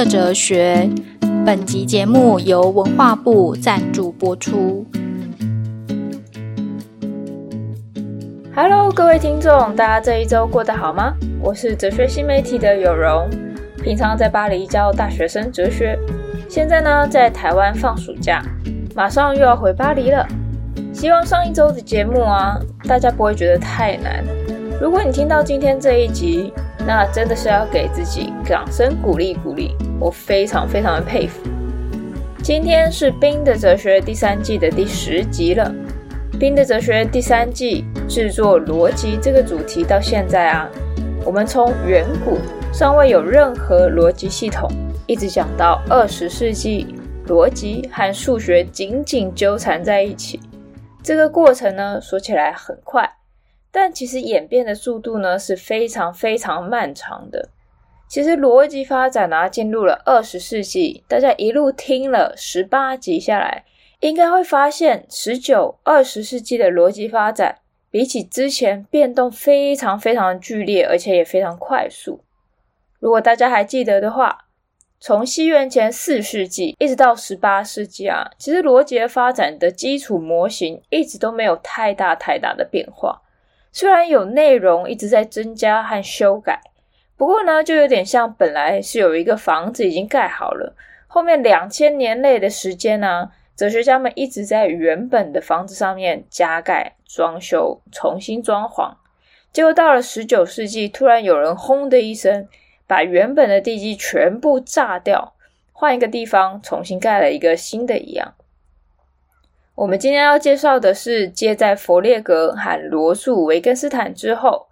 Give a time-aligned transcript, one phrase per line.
[0.00, 0.88] 的哲学。
[1.44, 4.86] 本集节目由文化部赞助播出。
[8.54, 11.12] Hello，各位听众，大家这一周过得好吗？
[11.42, 13.28] 我是哲学新媒体的有容，
[13.82, 15.98] 平常在巴黎教大学生哲学，
[16.48, 18.42] 现在呢在台湾放暑假，
[18.94, 20.26] 马上又要回巴黎了。
[20.94, 22.58] 希望上一周的节目啊，
[22.88, 24.24] 大家不会觉得太难。
[24.80, 26.54] 如果你听到今天这一集，
[26.86, 31.40] 那真的是要给自己掌声鼓励鼓励，我非常非常的佩服。
[32.42, 35.72] 今天是《冰的哲学》第三季的第十集了，
[36.38, 40.68] 《冰的哲学》第三季制作逻辑这个主题到现在啊，
[41.24, 42.38] 我们从远古
[42.72, 44.68] 尚未有任何逻辑系统，
[45.06, 46.94] 一直讲到二十世纪，
[47.26, 50.40] 逻辑和数学紧紧纠缠在一起。
[51.02, 53.08] 这个过程呢，说起来很快。
[53.72, 57.50] 但其实演变的速度呢，是非常非常漫长的。
[58.08, 63.64] 其实逻辑发展啊，进入了二十世纪，大家一路听了十八集下来，
[64.00, 72.24] 应该会发现十九、二十世纪的逻辑发展，比起之前变动非常非常剧烈，而且也非常快速。
[72.98, 74.46] 如果大家还记得的话，
[74.98, 83.22] 从西元前四世纪一直到十八世纪啊，其实逻辑发展的基础模型一直都没有太大太大的变化。
[83.72, 86.60] 虽然有内容一直在增加和修改，
[87.16, 90.74] 不过呢，就有点像本来是有一个房子已经盖好了，
[91.06, 98.94] 后面两千年内的时间呢、哲学家们一直在原本的房子上面加盖、装修、重新装潢，
[99.52, 102.48] 结果到了十九世纪，突然有人轰的一声，
[102.86, 105.34] 把原本的地基全部炸掉，
[105.72, 108.34] 换一个地方重新盖了一个新的一样。
[109.80, 114.66] 我们今天要介绍的是，接在弗列格和罗素、维根斯坦之后，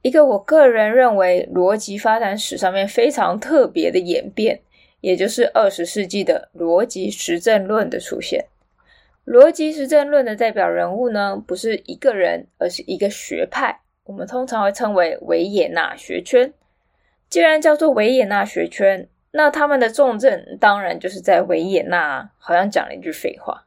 [0.00, 4.58] 一个我个人认为逻辑发展史上面非常特别的演变，
[5.02, 8.46] 也就是二十世纪的逻辑实证论的出现。
[9.26, 16.50] 逻辑实证论的代表人物呢，不是一个人，而是一个学派，我们通常会称为维也纳学圈。
[17.28, 23.66] 既然叫做维也纳学圈，那他们的重镇当然就是在维也纳，好像讲了一句废话。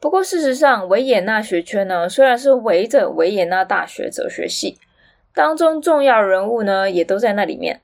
[0.00, 4.78] 不过，事实上，维也纳学圈呢，虽然是围着维也纳大学哲学系，
[5.34, 7.82] 当中重要人物呢也都在那里面，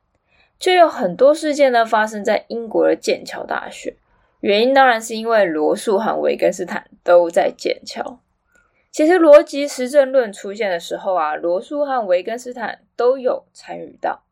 [0.59, 3.97] 却有很多事件呢发生在英国的剑桥大学。
[4.41, 8.21] 原因当然是因为罗素和维根斯坦都在剑桥。
[8.91, 14.23] 其实，逻辑实证论出现的时候啊，罗素和维根斯坦都有参与到。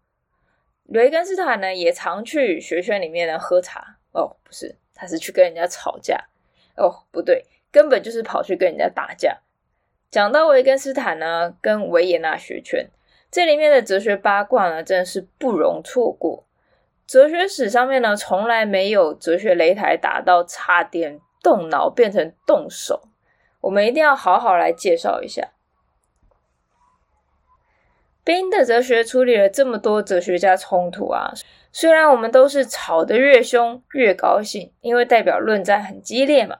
[0.86, 3.98] 维根斯坦呢，也常去学圈里面呢喝茶。
[4.12, 6.24] 哦，不是，他是去跟人家吵架。
[6.76, 7.44] 哦，不对。
[7.74, 9.40] 根本就是跑去跟人家打架。
[10.08, 12.88] 讲到维根斯坦呢，跟维也纳学圈，
[13.32, 16.46] 这里面的哲学八卦呢，真的是不容错过。
[17.04, 23.08] 哲学史上面呢，从来没有哲学擂台打到差点动脑变成动手。
[23.62, 25.50] 我们一定要好好来介绍一下。
[28.22, 31.32] 冰的哲学处理了这么多哲学家冲突啊，
[31.72, 36.58] 虽然我们都是吵得越凶越高兴，因为代表论战很激烈嘛。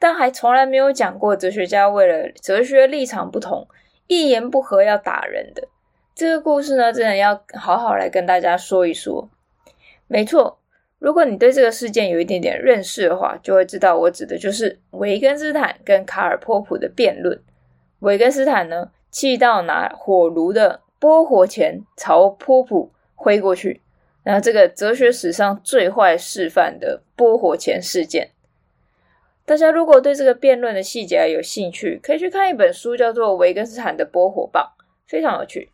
[0.00, 3.68] 但还从来没有讲过哲学家为了哲学立场不同，
[4.06, 5.68] 一言不合要打人的
[6.14, 9.28] 这个故事呢，真的要好好来跟大家说一说。
[10.08, 10.58] 没错，
[10.98, 17.40] 如果你对这个事件有一点点认识的话，就会知道我指的就是维根斯坦跟卡尔波普的辩论。
[17.98, 23.82] 维根斯坦呢，气到拿火炉的拨火钳朝波普挥过去，
[24.22, 28.30] 然后这个哲学史上最坏示范的拨火钳事件。
[29.50, 34.64] 大家如果对这个辩论的细节有兴趣，可以去看一本书，叫做《维根斯坦的拨火棒》，
[35.08, 35.72] 非常有趣。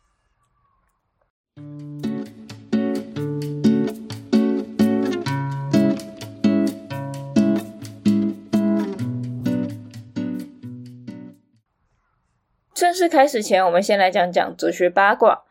[12.73, 15.43] 正式开始前，我们先来讲讲哲学八卦。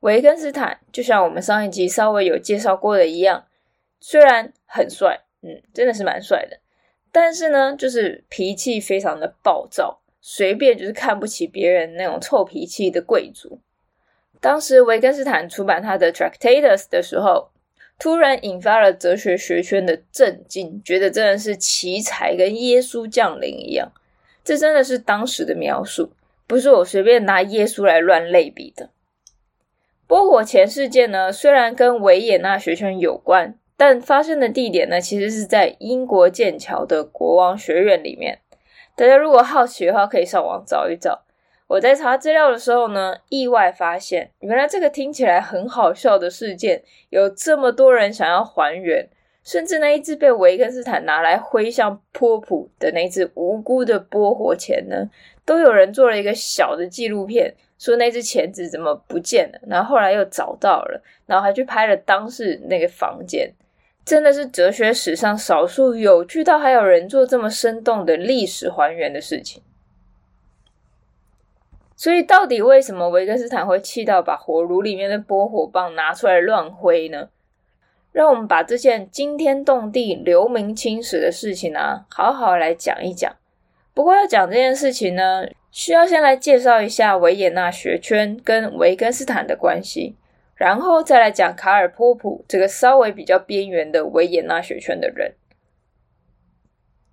[0.00, 3.44] 维根斯坦就像我们上一集稍微有介绍过的一样，
[4.00, 6.63] 虽然很帅，嗯，真的是蛮帅的。
[7.16, 13.60] 但是呢，就是脾气非常的暴躁，随便就是看不起别人那种臭脾气的贵族。
[14.40, 17.50] 当时维根斯坦出版他的《Tractatus》的时候，
[18.00, 23.92] 突然引发了哲学学圈的震惊，觉得真的是奇才跟耶稣降临一样。
[24.42, 26.10] 这真的是当时的描述，
[26.48, 28.90] 不是我随便拿耶稣来乱类比的。
[30.08, 33.56] 波火前事件呢，虽然跟维也纳学圈有关。
[33.76, 38.38] 但发生的地点呢，其实是在英国剑桥的国王学院里面。
[38.96, 41.24] 大家如果好奇的话，可以上网找一找。
[41.66, 49.08] 我在查资料的时候呢，意外发现，原来这个听起来很好笑的事件，有这么多人想要还原，
[49.42, 55.10] 甚至那一只被维根斯坦拿来挥向波普的那只无辜的波火钳呢，
[55.44, 63.50] 都有人做了一个小的纪录片，说那只钳子怎么不见了，然后后来又找到了，然后还去拍了当时那个房间，
[64.04, 69.62] 真的是哲学史上少数有趣到还有人做这么生动的历史还原的事情。
[71.96, 77.28] 所以，到底为什么维根斯坦会气到把火炉里面的拨火棒拿出来乱挥呢？
[78.12, 83.34] 让我们把这件惊天动地、留名青史的事情呢、啊，好好来讲一讲。
[83.94, 90.16] 不过，要讲这件事情呢，需要先来介绍一下维也纳学圈跟维根斯坦的关系，
[90.54, 95.34] 然后再来讲卡尔·波普这个稍微比较边缘的维也纳学圈的人。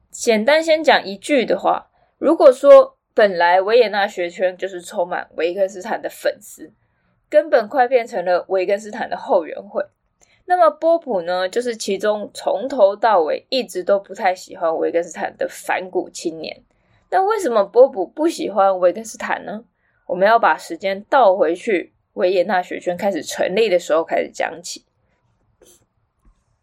[0.09, 6.73] 简单先讲一句的话，如果说，本来维也纳学圈就是充满维根斯坦的粉丝，
[7.29, 9.83] 根本快变成了维根斯坦的后援会。
[10.45, 16.63] 那么波普呢，就是其中从头到尾一直都不太喜欢维根斯坦的反骨青年。
[17.09, 19.65] 那为什么波普不喜欢维根斯坦呢？
[20.07, 24.85] 我们要把时间倒回去，维也纳学圈开始成立的时候开始讲起。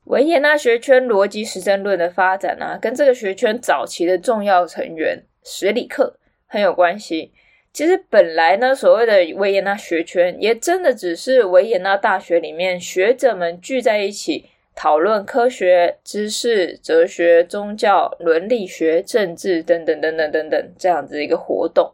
[0.04, 6.18] 维也纳学圈逻辑实证论的发展啊，跟这个学圈早期的重要成员史里克。
[6.46, 7.32] 很有关系。
[7.74, 21.92] 其实本来呢，所谓的维也纳学圈，也真的只是维也纳大学里面学者们聚在一起讨论科学知识、哲学、宗教、伦理学、政治等等等等等等这样子一个活动。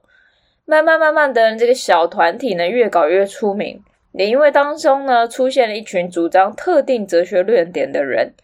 [0.65, 3.83] 慢慢慢慢的，这个小团体呢，越搞越出名，
[4.13, 8.35] 也因为当中呢，出现了一群主张特定哲学论点的人，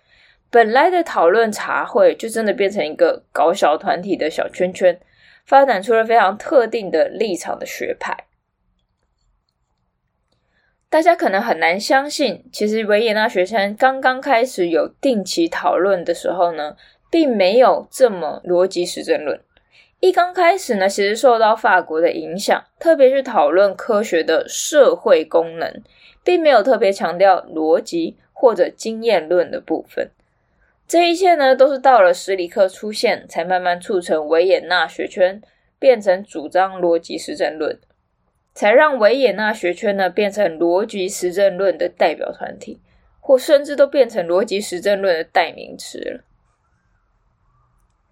[0.50, 5.00] 本来的讨论茶会就真的变成一个搞小团体的小圈圈。
[5.46, 8.26] 发展出了非常特定的立场的学派，
[10.88, 16.76] 大家可能很难相信，其实维也纳学生刚刚开始有定期讨论的时候呢，
[17.10, 19.40] 并没有这么逻辑实证论。
[20.00, 25.82] 一刚开始呢，其实受到法国的影响，特别是讨论科学的社会功能，
[26.24, 30.10] 并没有特别强调逻辑或者经验论的部分。
[30.88, 35.42] 这一切呢，都是到了史里克出现，才慢慢促成维也纳学圈
[35.78, 37.78] 变成主张逻辑实证论，
[38.54, 42.80] 才让维也纳学圈呢变成逻辑实证论的代表团体，
[43.20, 46.20] 或甚至都变成逻辑实证论的代名词了。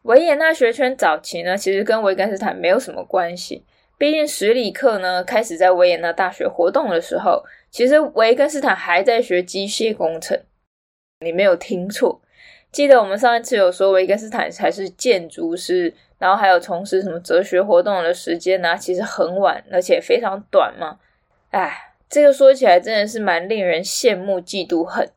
[0.03, 3.65] 维也纳学圈早期呢，其实跟维根斯坦没有什么关系，
[3.99, 10.41] 毕竟史里克呢开始在维也纳大学活动的时候，其实维根斯坦还在学机械工程，
[11.21, 12.21] 你没有听错。
[12.71, 20.99] 记得我们上一次有说维根斯坦才是建筑师，然后还有从事什么哲学活动的时间呢、其实很晚，而且非常短嘛。
[21.50, 25.11] 哎，这个说起来真的是蛮令人羡慕、嫉妒、恨。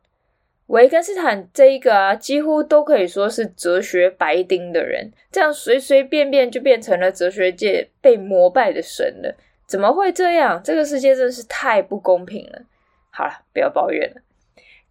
[0.72, 9.36] 维根斯坦这一个啊，几乎都可以说是哲学白丁的人，这样随随便便就变成了哲学界被膜拜的神了。
[9.66, 10.62] 怎么会这样？
[10.64, 12.62] 这个世界真是太不公平了。
[13.10, 14.22] 好了，不要抱怨了。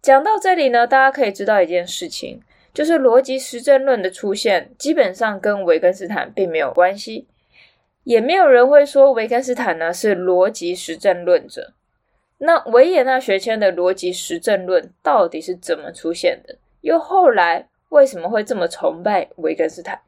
[0.00, 2.40] 讲到这里呢，大家可以知道一件事情。
[2.72, 7.26] 就是逻辑实证论的出现，基本上跟维根斯坦并没有关系，
[8.04, 11.74] 也没有人会说维根斯坦呢是逻辑实证论者。
[12.44, 16.56] 那维也纳学圈的逻辑实证论到底是怎么出现的？
[16.80, 20.00] 又后来为什么会这么崇拜维根斯坦？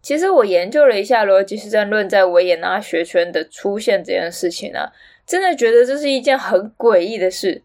[0.00, 4.90] 其实我研究了一下逻辑实证论在维也纳学圈的出现这件事情呢，
[5.26, 7.62] 真的觉得这是一件很诡异的事。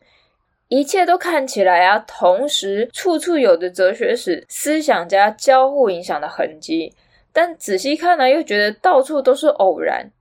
[0.68, 6.94] 一切都看起来啊，同时处处有着哲学史思想家交互影响的痕迹，
[7.32, 10.12] 但仔细看呢，又觉得到处都是偶然。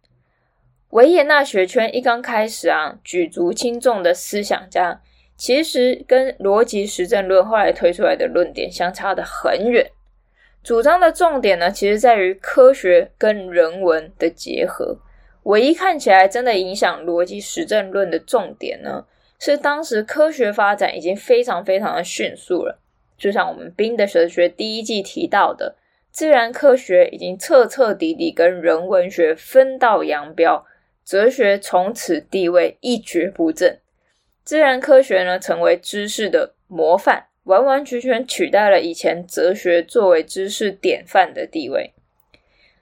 [0.94, 5.00] 维也纳学圈一刚开始啊，举足轻重的思想家，
[5.36, 9.90] 其实跟逻辑实证论后来推出来的论点相差得很远。
[10.62, 14.96] 主张的重点呢，其实在于科学跟人文的结合。
[15.42, 19.04] 唯一看起来真的影响逻辑实证论的重点呢，
[19.40, 22.80] 是当时科学发展已经非常非常的迅速了，
[23.18, 25.74] 就像我们冰的哲学第一季提到的，
[26.12, 30.64] 自然科学已经彻彻底底跟人文学分道扬镳，
[31.04, 33.80] 哲学从此地位一蹶不振，
[34.42, 41.92] 自然科学呢成为知识的模范，完完全全取代了以前哲学作为知识典范的地位。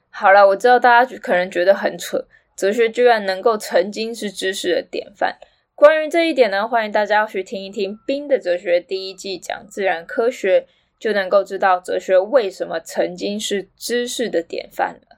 [0.09, 2.26] 好了，我知道大家可能觉得很扯，
[2.57, 5.38] 哲学居然能够曾经是知识的典范。
[5.75, 10.67] 关于这一点呢，欢迎大家要去听一听《冰的哲学》第一季讲自然科学，
[10.99, 15.12] 就能够知道哲学为什么曾经是知识的典范了。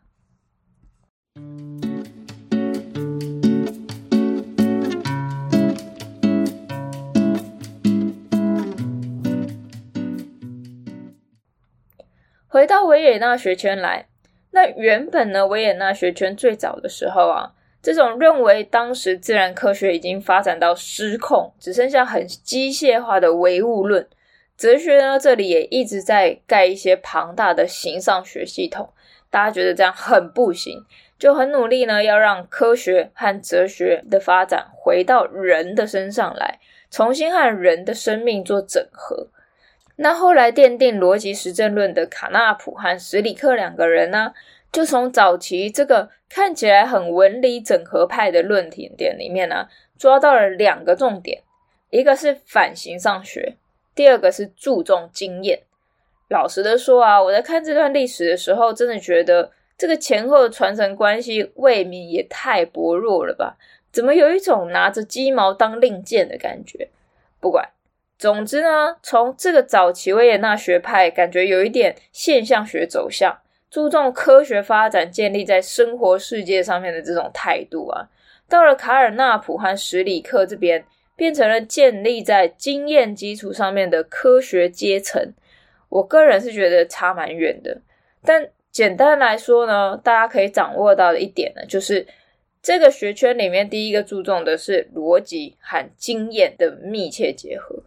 [12.54, 14.06] 回到维也纳学圈来，
[14.52, 17.50] 那原本呢，维也纳学圈最早的时候啊，
[17.82, 24.08] 这种认为当时自然科学已经发展到失控，只剩下很机械化的唯物论。
[24.56, 28.92] 哲学呢，这里也一直在盖一些庞大的形上学系统，
[29.30, 30.84] 大家觉得这样很不行，
[31.18, 39.26] 就很努力呢，要让科学和哲学的发展回到人的身上来，重新和人的生命做整合。
[39.96, 44.34] 那后来奠定逻辑实证论的卡纳普和史里克两个人呢，
[44.72, 51.42] 就从早期这个看起来很文理整合派的论点点里面呢，抓到了两个重点，
[51.90, 53.56] 一个是反形上学。
[53.94, 55.60] 第二个是注重经验。
[56.28, 63.56] 老实的说啊，我在看这段历史的时候，真的觉得这个前后的传承关系未免也太薄弱了吧？
[63.92, 66.88] 怎么有一种拿着鸡毛当令箭的感觉？
[67.38, 67.68] 不管，
[68.18, 73.38] 总之呢，从这个早期维也纳学派，感觉有一点现象学走向，
[73.70, 78.08] 注重科学发展建立在生活世界上面的这种态度啊，
[78.48, 80.84] 到了卡尔纳普和史里克这边。
[81.16, 85.32] 变成了建立在经验基础上面的科学阶层，
[85.88, 87.80] 我个人是觉得差蛮远的。
[88.24, 92.04] 但简单来说呢，大家可以掌握到的一点呢，就是
[92.60, 97.84] 这个学圈里面第一个注重的是逻辑和经验的密切结合。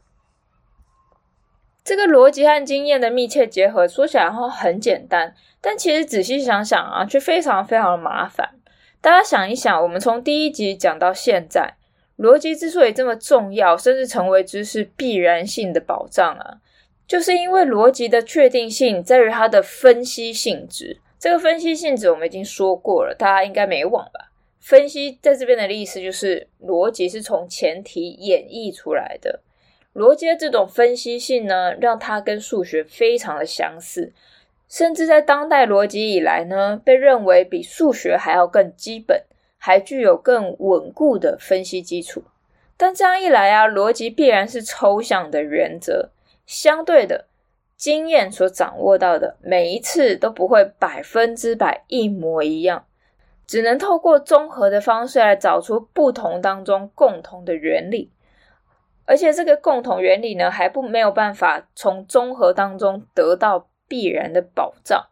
[1.87, 8.55] 这个逻辑和经验的密切结合说起来后很简单，但其实仔细想想啊，却非常非常的麻烦。
[8.99, 11.75] 大家想一想，我们从第一集讲到现在。
[12.17, 16.57] 逻辑之所以这么重要，甚至成为知识必然性的保障啊，
[17.07, 20.99] 就是因为逻辑的确定性在于它的分析性质。
[21.17, 24.33] 这个分析性质我们已经说过了，大家应该没忘吧？
[24.59, 29.39] 分析在这边的意思就是逻辑是从前提演绎出来的。
[29.97, 34.13] 逻辑这种分析性呢，让它跟数学非常的相似，
[34.69, 39.23] 甚至在当代逻辑以来呢，被认为比数学还要更基本。
[39.59, 42.23] 还具有更稳固的分析基础，
[42.77, 46.11] 但这样一来啊，逻辑必然是抽象的原则。
[46.45, 47.25] 相对的，
[47.75, 52.85] 经验所掌握到的每一次都不会百分之百一模一样，
[53.47, 58.11] 只能透过综合的方式来找出不同当中共同的原理，
[59.07, 65.07] 而且这个共同原理呢，还不没有办法从综合当中得到必然的保障。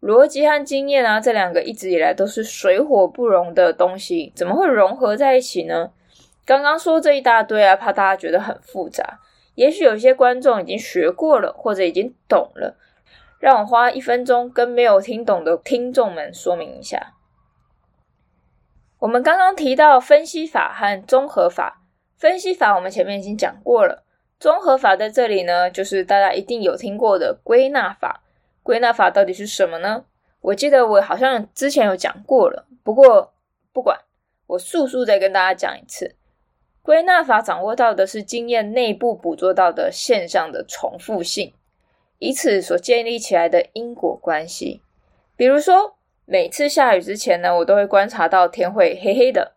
[0.00, 5.92] 逻辑和经验啊，这两个一直以来都是水火不容的东西，怎么会融合在一起呢？
[6.44, 9.20] 刚刚说这一大堆啊，怕大家觉得很复杂。
[9.54, 12.76] 也许有些观众已经学过了，或者已经懂了，
[13.38, 17.14] 让我花一分钟跟没有听懂的听众们说明一下。
[19.00, 21.82] 我们刚刚提到分析法和综合法，
[22.18, 24.04] 分析法我们前面已经讲过了，
[24.40, 28.24] 综合法在这里呢，就是大家一定有听过的归纳法。
[28.64, 30.04] 归纳法到底是什么呢？
[30.40, 33.32] 我记得我好像之前有讲过了，不过
[33.72, 34.00] 不管，
[34.48, 36.16] 我速速再跟大家讲一次。
[36.82, 41.54] 归纳法掌握到的是经验内部捕捉到的现象的重复性，
[42.18, 44.82] 以此所建立起来的因果关系。
[45.36, 45.94] 比如说，
[46.24, 49.52] 每次下雨之前呢，我都会观察到天会黑黑的。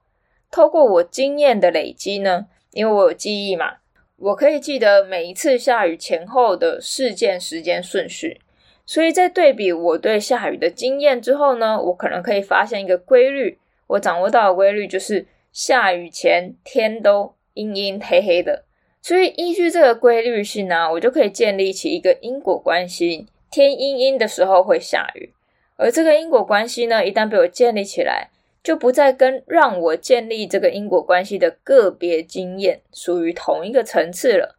[0.50, 3.78] 透过我经验的累积呢，因为我有记忆嘛，
[4.18, 8.42] 我可以记得每一次下雨前后的事件时间顺序。
[8.86, 13.58] 所以在对比我对下雨的经验之后呢，我可能可以发现一个规律。
[13.88, 18.66] 我掌握到的规律就是下雨前天都阴阴黑黑的。
[19.02, 25.32] 所以依据这个规律性呢，我就可以建立起一个因果关系：天阴阴的时候会下雨。
[25.78, 28.30] 而这个因果关系呢，一旦被我建立起来，
[28.64, 34.58] 就不再跟让我建立这个因果关系的个别经验属于同一个层次了。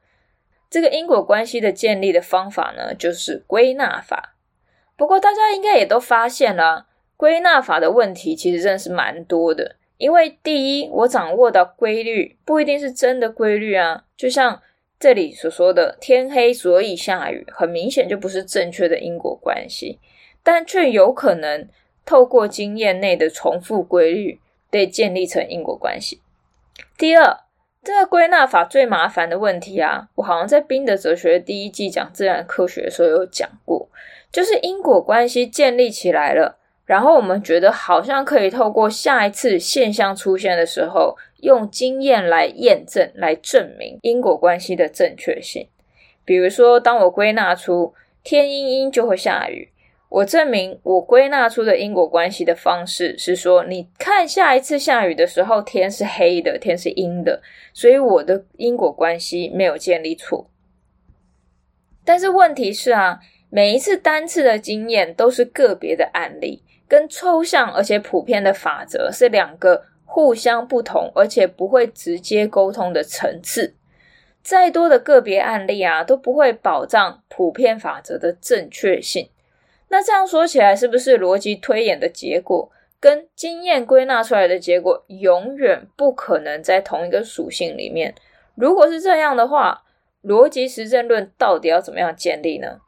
[0.69, 4.37] 这个因果关系的建立的方法呢，就是归纳法。
[4.97, 9.77] 不过大家应该也都发现了，归纳法的问题其实真是蛮多的。
[9.99, 14.05] 因为第一，我掌握的规律不一定是真的规律啊。
[14.17, 14.61] 就像
[14.99, 20.01] 这里所说的“天黑所以下雨”，很明显就不是正确的因果关系，
[20.43, 21.69] 但却有可能
[22.05, 24.41] 透过经验内的重复规律
[24.71, 26.21] 被建立成因果关系。
[26.97, 27.39] 第二。
[27.85, 33.89] 这个归纳法最麻烦的问题啊，我好像在宾的哲学第一季讲自然科学的时候有讲过，
[34.31, 45.67] 就是因果关系建立起来了，然后我们觉得好像可以透过下一次现象出现的时候，用经验来验证、来证明因果关系的正确性。
[46.25, 47.93] 比如说，当我归纳出
[48.23, 49.72] 天阴阴就会下雨。
[50.13, 57.41] 我证明我归纳出的因果关系的方式是说，你看下一次下雨的时候，天是黑的，天是阴的，
[57.73, 60.51] 所以我的因果关系没有建立错。
[62.05, 73.75] 但是问题是啊，每一次单次的经验都是个别的案例，跟抽象而且普遍的法则是两个互相不同而且不会直接沟通的层次。
[74.43, 79.31] 再多的个别案例啊，都不会保障普遍法则的正确性。
[79.93, 88.15] 那这样说起来，是不是逻辑推演的结果跟经验归纳出来的结果永远不可能在同一个属性里面？
[88.55, 89.83] 如果是这样的话，
[90.25, 92.81] 逻辑实证论到底要怎么样建立呢？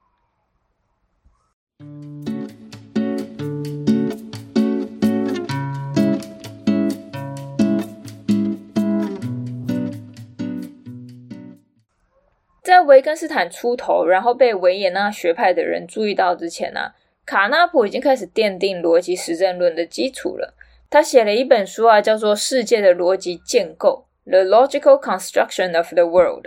[12.64, 16.92] 在维根斯坦出头，然后被维也纳学派的人注意到之前呢、
[17.26, 20.54] 卡纳普已经开始奠定逻辑实证论的基础了。
[20.88, 26.46] 他写了一本书啊，叫做《世界的逻辑建构》（The Logical Construction of the World）。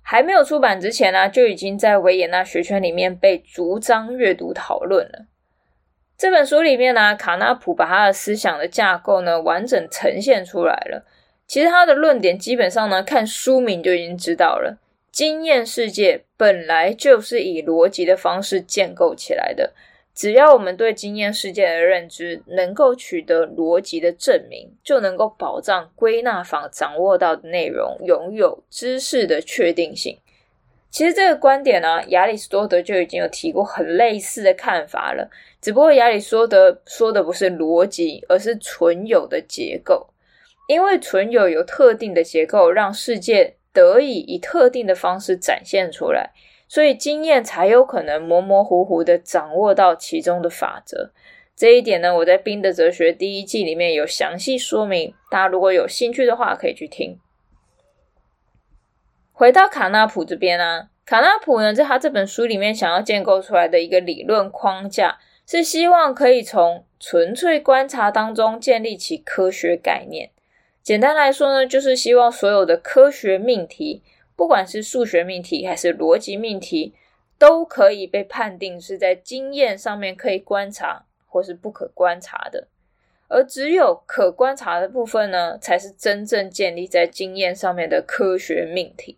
[0.00, 5.26] 还没有出版之前呢、就已经在维也纳学圈里面被逐章阅读讨论了。
[6.16, 11.04] 这本书里面呢、卡纳普把他的思想的架构呢完整呈现出来了。
[11.48, 14.78] 其实他的论点基本上呢，看书名就已经知道了。
[15.16, 19.72] 经验世界本来就是以逻辑的方式建构起来的，
[20.14, 30.18] 只要我们对经验世界的认知能够取得逻辑的证明，就能够保障归纳法掌握到的内容拥有知识的确定性。
[30.90, 35.30] 其实这个观点呢、亚里士多德就已经有提过很类似的看法了，
[35.62, 40.08] 只不过亚里士多德说的不是逻辑，而是存有的结构，
[40.68, 43.55] 因为存有有特定的结构，让世界。
[43.76, 46.30] 得以以特定的方式展现出来，
[46.66, 51.12] 所以经验才有可能模模糊糊的掌握到其中的法则。
[51.54, 57.18] 这一点呢，我在《冰的哲学》第一季里面有详细说明，大家如果有兴趣的话，可以去听。
[59.32, 70.30] 回到卡纳普这边、啊，卡纳普呢，在他这本书里面想要建构出来的一个理论框架，是希望可以从纯粹观察当中建立起科学概念。
[70.86, 74.04] 简单来说呢，就是希望所有的科学命题，
[74.36, 76.94] 不管是数学命题还是逻辑命题，
[77.36, 82.68] 都可以被判定是在经验上面可以观察或是不可观察的，
[83.26, 89.16] 而只有可观察的部分呢，才是真正建立在经验上面的科学命题。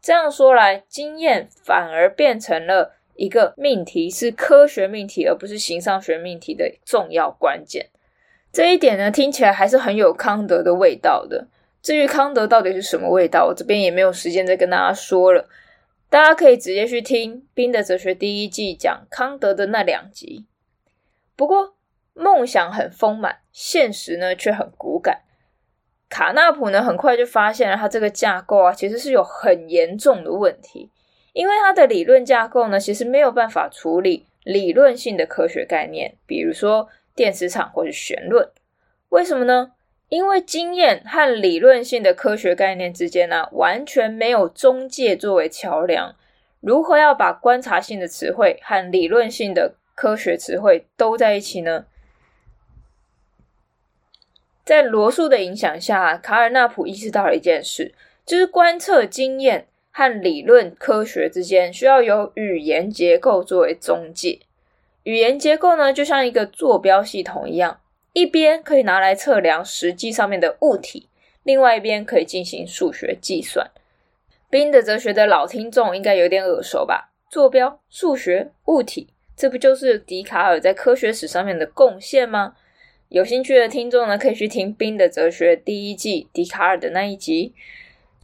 [0.00, 7.88] 这样说来，经验反而变成了一个命题，是科学命题，而不是形上学命题的重要关键。
[8.52, 11.48] 这一点呢，听起来还是很有康德的味道的。
[11.80, 15.48] 至于康德到底是什么味道，我这边也没有时间再跟大家说了。
[16.10, 20.44] 大家可以直接去听《宾的哲学》第一季讲康德的那两集。
[21.34, 21.74] 不过，
[22.12, 25.22] 梦想很丰满，现实呢却很骨感。
[26.10, 30.90] 卡纳普呢很快就发现了他这个架构啊，其实是有很严重的问题，
[31.32, 36.90] 因为他的理论架构呢，其实没有办法处理理论性的科学概念，比如说。
[37.14, 38.48] 电磁场或是弦论，
[39.10, 39.72] 为什么呢？
[40.08, 46.14] 因为经验和理论性的科学概念之间呢、完全没有中介作为桥梁。
[46.60, 51.86] 如何要把观察性的词汇和理论性的科学词汇都在一起呢？
[54.64, 57.94] 在罗素的影响下，卡尔纳普意识到了一件事，
[58.24, 64.40] 就是观测经验和理论科学之间需要有语言结构作为中介。
[65.04, 67.80] 语言结构呢，就像一个坐标系统一样，
[68.12, 71.08] 一边可以拿来测量实际上面的物体，
[71.42, 73.70] 另外一边可以进行数学计算。
[74.48, 77.10] 宾的哲学的老听众应该有点耳熟吧？
[77.28, 82.54] 坐标、数学、物体，这不就是笛卡尔在科学史上面的贡献吗？
[83.08, 87.54] 有兴趣的听众呢，可以去听宾的哲学第一季笛卡尔的那一集。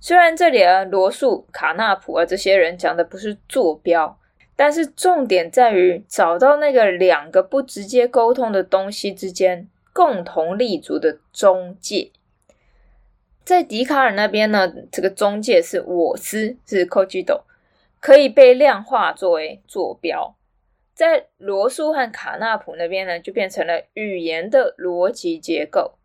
[0.01, 4.19] 虽然这里啊，罗素、卡纳普啊这些人讲的不是坐标。
[4.61, 12.11] 但是重点在于找到那个两个不直接沟通的东西之间共同立足的中介。
[13.45, 17.43] 在笛卡尔那边呢，这个中介是我思，是 cogito，
[18.01, 20.35] 可以被量化作为坐标。
[20.93, 25.98] 在罗素和卡纳普那边呢，就变成了语言的逻辑结构。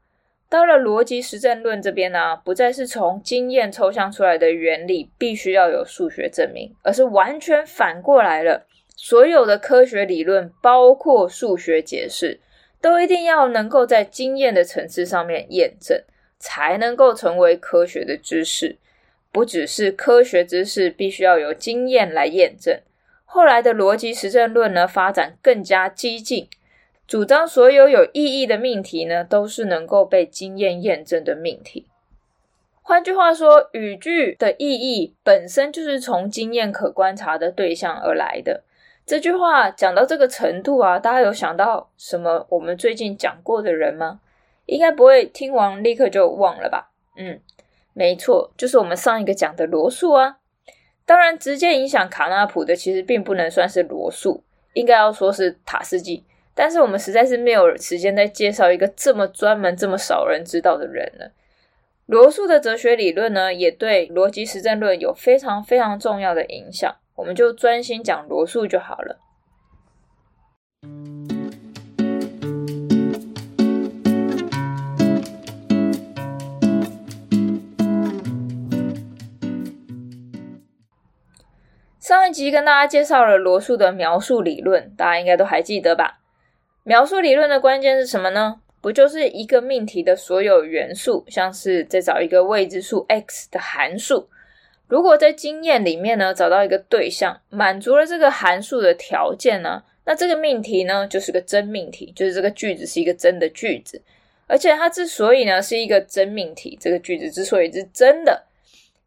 [0.53, 8.67] 到了逻辑实证论这边呢、不再是从经验抽象出来的原理必须要有数学证明，而是完全反过来了。
[8.95, 12.39] 所有的科学理论，包括数学解释，
[12.79, 15.99] 都一定要能够在经验的层次上面验证，
[16.37, 18.77] 才能够成为科学的知识。
[19.31, 22.79] 不只是科学知识必须要有经验来验证。
[23.25, 26.47] 后来的逻辑实证论呢，发展更加激进。
[27.13, 31.85] 主张所有有意义的命题呢，都是能够被经验验证的命题。
[32.81, 38.63] 换句话说，语句的意义本身就是从经验可观察的对象而来的。
[39.05, 44.19] 这句话讲到这个程度啊，大家有想到什么我们最近讲过的人吗？
[44.65, 46.89] 应该不会听完立刻就忘了吧？
[47.15, 47.39] 嗯，
[47.93, 50.37] 没错，就是我们上一个讲的罗素啊。
[51.05, 56.23] 当然，直接影响卡纳普的其实并不能算是罗素，应该要说是塔斯基。
[56.55, 61.31] 但是我们实在是没有时间再介绍一个这么专门、这么少人知道的人了。
[62.05, 66.95] 罗素的哲学理论呢，也对逻辑实证论有非常非常重要的影响。
[67.15, 69.19] 我们就专心讲罗素就好了。
[81.99, 86.19] 上一集跟大家介绍了罗素的描述理论，大家应该都还记得吧？
[86.83, 88.59] 描述理论的关键是什么呢？
[88.81, 94.27] 不就是一个命题的所有元素，像是再找一个未知数 x 的函数。
[94.89, 104.01] 如果在经验里面呢，找到一个对象，满足了这个函数的条件呢，那这个命题呢就是个真命题，就是这个句子是一个真的句子。
[104.45, 108.43] 而且它之所以呢是一个真命题，这个句子之所以是真的，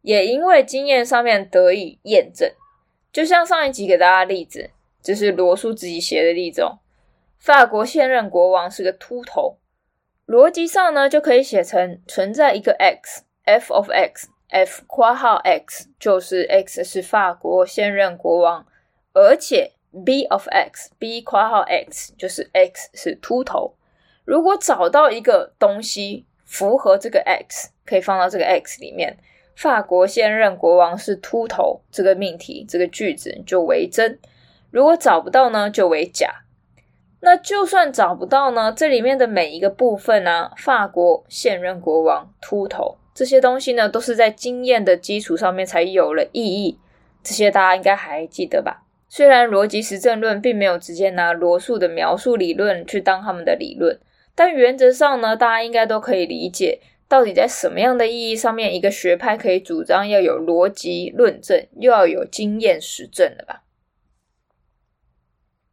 [0.01, 2.49] 也因为经验上面得以验证。
[3.13, 4.71] 就像上一集给大家例子，
[5.03, 6.79] 就是罗素自己写的例子哦。
[7.39, 9.57] 法国现任国王是个秃头，
[10.25, 14.29] 逻辑上呢就可以写成存在一个 x，f of x。
[14.49, 18.65] f 括号 x 就是 x 是法国现任国王，
[19.11, 19.73] 而且
[20.05, 23.75] b of x，b 括号 x 就是 x 是秃头。
[24.23, 29.17] 如果找到一个东西符合这个 x，可以放到这个 x 里面，
[29.53, 34.17] 法国现任国王是秃头，这个命题这个句子就为真。
[34.71, 36.45] 如果找不到呢，就为假。
[37.19, 42.97] 那就算找不到呢，这里面的每一个部分呢、啊，法国现任国王秃头。
[43.13, 46.79] 这些东西呢，都是在经验的基础上面才有了意义。
[47.23, 48.83] 这些大家应该还记得吧？
[49.09, 53.99] 虽然逻辑实证论并没有直接拿罗素的描述理论去当他们的理论，
[54.35, 63.63] 但原则上呢，大家应该都可以理解，到底在什么样的意义上面，一个学派可以主张要有逻辑论证，又要有经验实证的吧？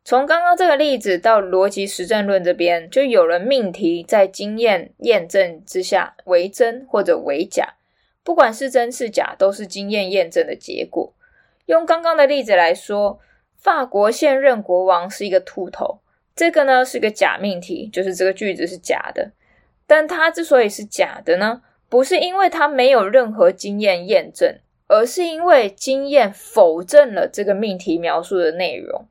[0.05, 7.77] 从刚刚这个例子到逻辑实证论这边，就有了命题在经验验证之下为真或者为假，
[8.23, 11.15] 不管是真是假，都是经验验证的结果。
[11.65, 13.19] 用刚刚的例子来说，
[13.57, 16.01] 法国现任国王是一个秃头，
[16.37, 19.33] 这个呢是个假命题，就是这个句子是假的。
[19.87, 29.07] 但它之所以是假的呢，不是因为它没有任何经验验证，而是因为经验否证了这个命题描述的内容。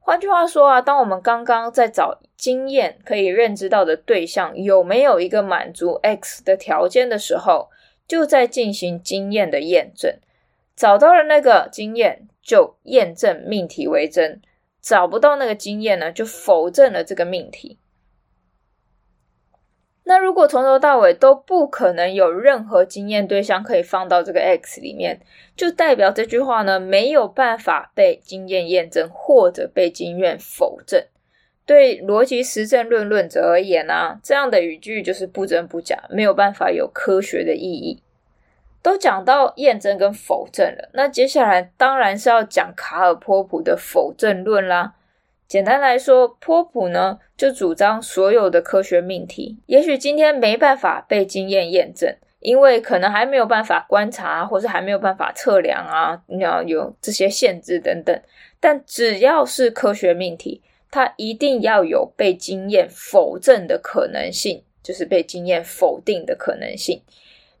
[0.00, 7.68] 换句话说啊，当我们刚刚在找经验可以认知到的对象有没有一个满足 x 的条件的时候，
[8.08, 10.12] 就在进行经验的验证。
[10.74, 14.40] 找到了那个经验，就验证命题为真；
[14.80, 17.78] 找不到那个经验呢，就否证了这个命题。
[20.04, 25.20] 那如果从头到尾都不可能有任何经验对象可以放到这个 x 里面，
[25.54, 31.04] 就代表这句话呢，没有办法被经验验证或者被经验否证。
[31.64, 38.02] 对逻辑实证论论者而言呢、啊，这样的语句就是不真不假，没有办法有科学的意义。
[38.82, 44.94] 都讲到验证跟否证了，那接下来当然是要讲卡尔波普的否证论啦。
[45.50, 58.16] 简单来说，波普呢就主张所有的科学命题，也许今天没办法被经验验证，因为可能还没有办法观察，或是还没有办法测量啊，要有这些限制等等。
[58.60, 67.02] 但只要是科学命题，它一定要有被经验否证的可能性，就是被经验否定的可能性。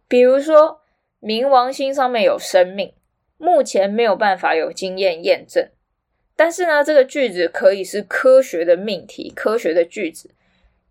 [0.06, 0.82] 比如说，
[1.20, 2.92] 冥王星上面有生命，
[3.36, 5.68] 目前没有办法有经验验证。
[6.40, 10.30] 但是呢，这个句子可以是科学的命题，科学的句子，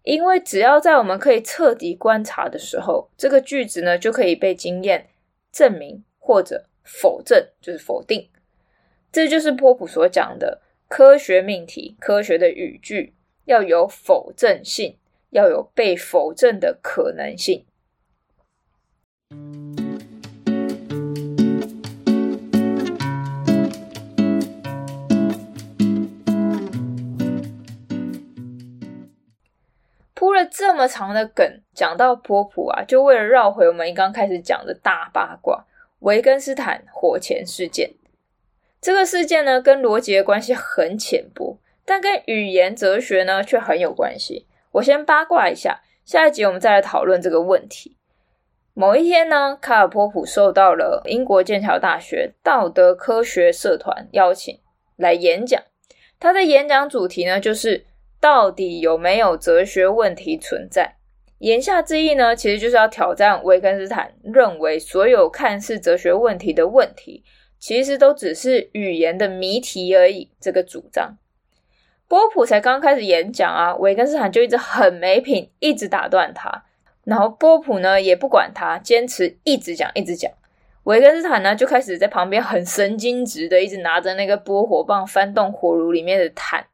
[0.03, 5.07] 因为只要在我们可以彻底观察的时候，这个句子呢就可以被经验
[5.51, 8.29] 证明或者否证，就是否定。
[9.11, 14.99] 这就是波普所讲的科学命题，科学的语句要有否证性，
[15.31, 17.65] 要有被否证的可能性。
[30.51, 35.65] 这么长的梗，讲到波普啊，就为了绕回我们刚开始讲的大八卦——
[35.99, 37.91] 维根斯坦火钱事件。
[38.81, 44.47] 这个事件呢，跟逻辑的关系很浅薄，但跟语言哲学呢却很有关系。
[44.71, 47.97] 我先八卦一下，下一集我们再来讨论这个问题。
[48.73, 54.59] 某一天呢，卡尔波普受到了英国剑桥大学道德科学社团邀请
[54.95, 55.61] 来演讲。
[56.17, 57.85] 他的演讲主题呢，就是
[58.19, 60.95] 到底有没有哲学问题存在？
[61.39, 67.23] 言下之意呢，其实就是要挑战维根斯坦认为所有看似哲学问题的问题，
[67.57, 70.31] 其实都只是语言的谜题而已。
[70.41, 71.17] 这个主张，
[72.09, 76.65] 波普才刚开始演讲啊，维根斯坦就一直很没品，一直打断他。
[77.05, 80.29] 然后波普呢也不管他，坚持一直讲一直讲。
[80.83, 86.65] 维根斯坦呢就开始在旁边很神经质的，一直拿着那个拨火棒翻动火炉里面的炭。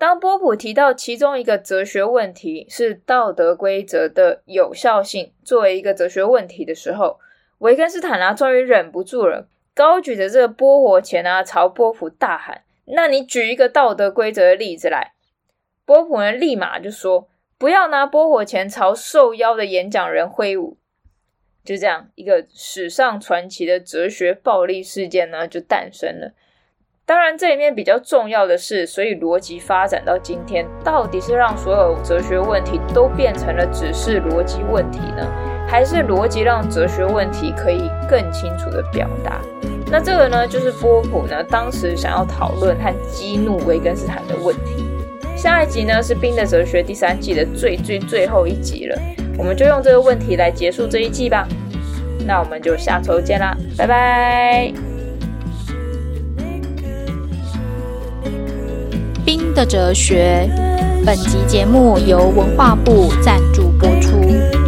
[0.00, 7.20] 当波普提到其中一个哲学问题是道德规则的有效性作为一个哲学问题的时候，
[7.58, 12.62] 维根斯坦啊终于忍不住了，高举着这个拨火钳啊，朝波普大喊
[12.96, 15.12] ：“那你举一个道德规则的例子来。”
[15.84, 20.78] 波普呢立马就说：“不要拿拨火钳朝受邀的演讲人挥舞。”
[21.62, 26.32] 就这样，一个史上传奇的哲学暴力事件呢就诞生了。
[27.10, 35.26] 当然，这里面比较重要的是，所以逻辑发展到今天，到底是让所有哲学问题都变成了只是逻辑问题呢，
[35.66, 39.40] 还是逻辑让哲学问题可以更清楚地表达？
[39.90, 44.86] 那这个呢，就是波普呢当时想要讨论和激怒维根斯坦的问题。
[45.36, 48.96] 下一集呢是《冰的哲学》第三季的最最最后一集了，
[49.36, 51.44] 我们就用这个问题来结束这一季吧。
[52.24, 54.89] 那我们就下周见啦，拜拜。
[59.30, 60.50] 新的哲学，
[61.06, 64.59] 本集节目由文化部赞助播出。